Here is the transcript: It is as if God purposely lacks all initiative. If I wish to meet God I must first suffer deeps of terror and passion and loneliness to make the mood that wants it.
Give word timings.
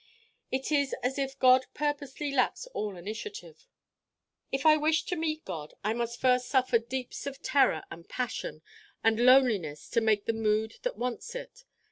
It 0.51 0.71
is 0.71 0.95
as 1.03 1.19
if 1.19 1.37
God 1.37 1.67
purposely 1.75 2.31
lacks 2.31 2.65
all 2.73 2.97
initiative. 2.97 3.67
If 4.51 4.65
I 4.65 4.75
wish 4.75 5.03
to 5.03 5.15
meet 5.15 5.45
God 5.45 5.75
I 5.83 5.93
must 5.93 6.19
first 6.19 6.47
suffer 6.47 6.79
deeps 6.79 7.27
of 7.27 7.43
terror 7.43 7.83
and 7.91 8.09
passion 8.09 8.63
and 9.03 9.19
loneliness 9.23 9.87
to 9.89 10.01
make 10.01 10.25
the 10.25 10.33
mood 10.33 10.77
that 10.81 10.97
wants 10.97 11.35
it. 11.35 11.65